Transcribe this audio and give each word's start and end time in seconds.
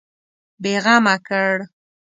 بېغمه 0.63 1.15
کړ. 1.27 1.47